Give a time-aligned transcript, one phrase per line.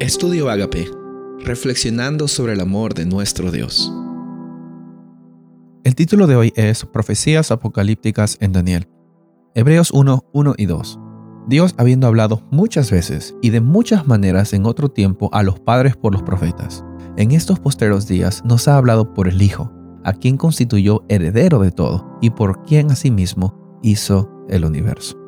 [0.00, 0.90] Estudio Agape,
[1.40, 3.92] reflexionando sobre el amor de nuestro Dios.
[5.84, 8.88] El título de hoy es Profecías Apocalípticas en Daniel.
[9.54, 10.98] Hebreos 1, 1 y 2.
[11.48, 15.98] Dios habiendo hablado muchas veces y de muchas maneras en otro tiempo a los padres
[15.98, 16.82] por los profetas,
[17.18, 19.70] en estos posteros días nos ha hablado por el Hijo,
[20.02, 25.18] a quien constituyó heredero de todo y por quien asimismo hizo el universo.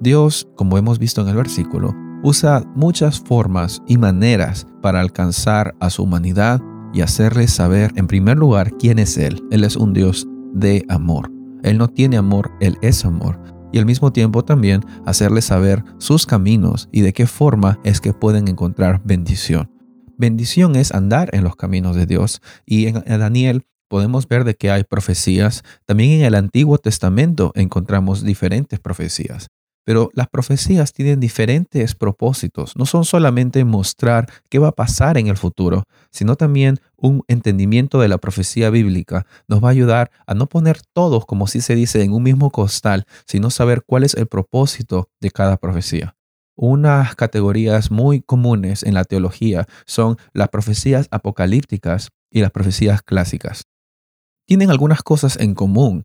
[0.00, 1.94] Dios, como hemos visto en el versículo,
[2.24, 6.60] usa muchas formas y maneras para alcanzar a su humanidad
[6.94, 9.42] y hacerles saber en primer lugar quién es Él.
[9.50, 11.30] Él es un Dios de amor.
[11.62, 13.38] Él no tiene amor, Él es amor.
[13.72, 18.14] Y al mismo tiempo también hacerles saber sus caminos y de qué forma es que
[18.14, 19.70] pueden encontrar bendición.
[20.16, 22.40] Bendición es andar en los caminos de Dios.
[22.64, 25.62] Y en Daniel podemos ver de que hay profecías.
[25.84, 29.48] También en el Antiguo Testamento encontramos diferentes profecías.
[29.84, 32.76] Pero las profecías tienen diferentes propósitos.
[32.76, 38.00] No son solamente mostrar qué va a pasar en el futuro, sino también un entendimiento
[38.00, 39.26] de la profecía bíblica.
[39.46, 42.50] Nos va a ayudar a no poner todos, como si se dice, en un mismo
[42.50, 46.16] costal, sino saber cuál es el propósito de cada profecía.
[46.56, 53.64] Unas categorías muy comunes en la teología son las profecías apocalípticas y las profecías clásicas.
[54.46, 56.04] Tienen algunas cosas en común,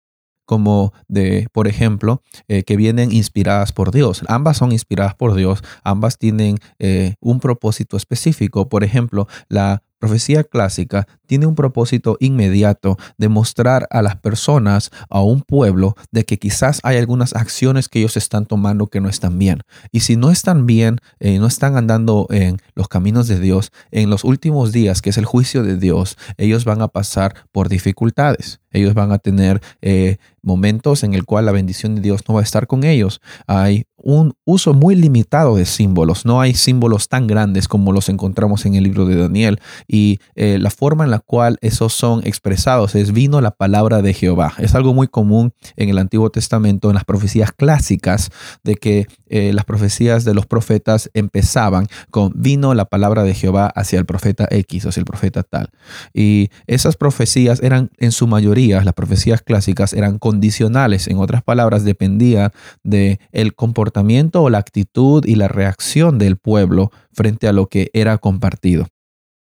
[0.50, 4.24] como de, por ejemplo, eh, que vienen inspiradas por Dios.
[4.28, 8.68] Ambas son inspiradas por Dios, ambas tienen eh, un propósito específico.
[8.68, 15.22] Por ejemplo, la profecía clásica tiene un propósito inmediato de mostrar a las personas, a
[15.22, 19.38] un pueblo, de que quizás hay algunas acciones que ellos están tomando que no están
[19.38, 19.62] bien.
[19.92, 24.10] Y si no están bien, eh, no están andando en los caminos de Dios, en
[24.10, 28.62] los últimos días, que es el juicio de Dios, ellos van a pasar por dificultades.
[28.72, 32.42] Ellos van a tener eh, momentos en el cual la bendición de Dios no va
[32.42, 33.22] a estar con ellos.
[33.48, 36.26] Hay un uso muy limitado de símbolos.
[36.26, 39.60] No hay símbolos tan grandes como los encontramos en el libro de Daniel.
[39.88, 44.14] Y eh, la forma en la cual esos son expresados es vino la palabra de
[44.14, 44.54] Jehová.
[44.58, 48.32] Es algo muy común en el Antiguo Testamento, en las profecías clásicas,
[48.64, 53.68] de que eh, las profecías de los profetas empezaban con vino la palabra de Jehová
[53.68, 55.70] hacia el profeta X, hacia el profeta tal.
[56.14, 61.08] Y esas profecías eran en su mayoría, las profecías clásicas eran condicionales.
[61.08, 62.52] En otras palabras, dependía
[62.84, 67.90] de el comportamiento o la actitud y la reacción del pueblo frente a lo que
[67.94, 68.86] era compartido.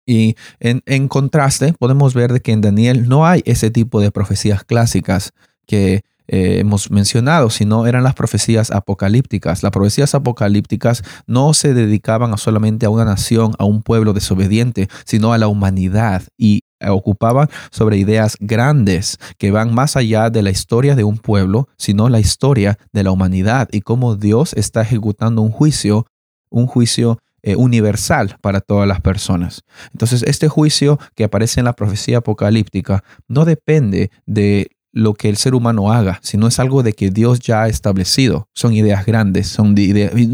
[0.06, 5.34] Y en, contraste, podemos ver que en Daniel no hay ese tipo de profecías clásicas
[5.68, 9.62] que eh, hemos mencionado, sino eran las profecías apocalípticas.
[9.62, 15.34] Las profecías apocalípticas no se dedicaban solamente a una nación, a un pueblo desobediente, sino
[15.34, 20.96] a la humanidad y ocupaban sobre ideas grandes que van más allá de la historia
[20.96, 25.52] de un pueblo, sino la historia de la humanidad y cómo Dios está ejecutando un
[25.52, 26.08] juicio,
[26.50, 29.64] un juicio eh, universal para todas las personas.
[29.94, 35.38] Entonces, este juicio que aparece en la profecía apocalíptica no depende de lo que el
[35.38, 38.48] ser humano haga, sino es algo de que Dios ya ha establecido.
[38.54, 39.76] Son ideas grandes, son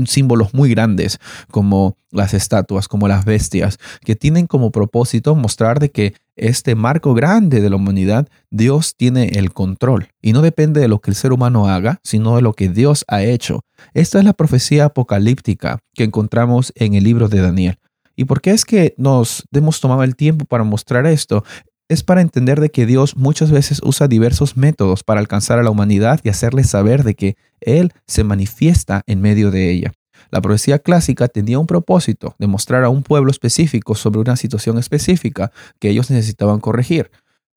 [0.07, 1.19] símbolos muy grandes,
[1.51, 7.13] como las estatuas, como las bestias, que tienen como propósito mostrar de que este marco
[7.13, 11.16] grande de la humanidad, Dios tiene el control y no depende de lo que el
[11.16, 13.62] ser humano haga, sino de lo que Dios ha hecho.
[13.94, 17.79] Esta es la profecía apocalíptica que encontramos en el libro de Daniel.
[18.16, 21.44] ¿Y por qué es que nos hemos tomado el tiempo para mostrar esto?
[21.90, 25.70] Es para entender de que Dios muchas veces usa diversos métodos para alcanzar a la
[25.70, 29.94] humanidad y hacerles saber de que Él se manifiesta en medio de ella.
[30.30, 34.78] La profecía clásica tenía un propósito de mostrar a un pueblo específico sobre una situación
[34.78, 37.12] específica que ellos necesitaban corregir.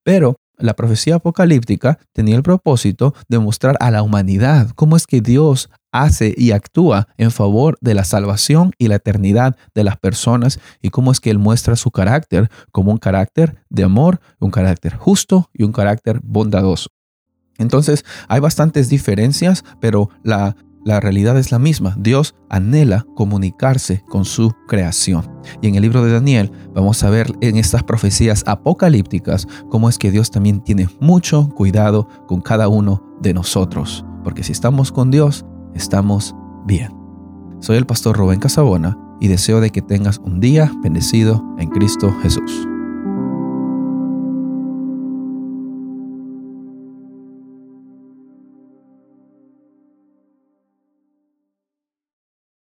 [0.04, 5.20] Pero la profecía apocalíptica tenía el propósito de mostrar a la humanidad cómo es que
[5.20, 10.60] Dios hace y actúa en favor de la salvación y la eternidad de las personas
[10.82, 14.96] y cómo es que Él muestra su carácter como un carácter de amor, un carácter
[14.96, 16.90] justo y un carácter bondadoso.
[17.58, 21.94] Entonces hay bastantes diferencias, pero la la realidad es la misma.
[21.98, 25.30] Dios anhela comunicarse con su creación.
[25.60, 29.98] Y en el libro de Daniel vamos a ver en estas profecías apocalípticas cómo es
[29.98, 34.04] que Dios también tiene mucho cuidado con cada uno de nosotros.
[34.24, 35.44] Porque si estamos con Dios,
[35.74, 36.34] estamos
[36.66, 36.94] bien.
[37.60, 42.14] Soy el pastor Rubén Casabona y deseo de que tengas un día bendecido en Cristo
[42.22, 42.66] Jesús.